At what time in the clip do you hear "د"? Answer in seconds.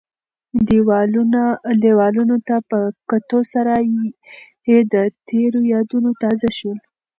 4.93-4.95